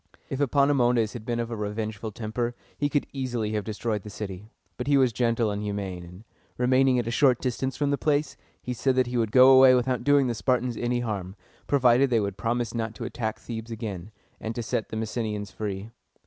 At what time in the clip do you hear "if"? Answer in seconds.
0.31-0.41